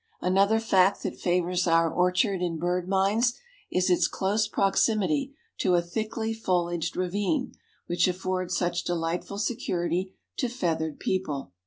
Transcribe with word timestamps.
Another 0.21 0.59
fact 0.59 1.03
that 1.03 1.19
favors 1.19 1.67
our 1.67 1.87
orchard 1.87 2.41
in 2.41 2.57
bird 2.57 2.87
minds, 2.89 3.35
is 3.71 3.87
its 3.87 4.07
close 4.07 4.47
proximity 4.47 5.35
to 5.59 5.75
a 5.75 5.81
thickly 5.83 6.33
foliaged 6.33 6.95
ravine 6.95 7.53
which 7.85 8.07
affords 8.07 8.57
such 8.57 8.83
delightful 8.83 9.37
security 9.37 10.15
to 10.37 10.49
feathered 10.49 10.99
people. 10.99 11.51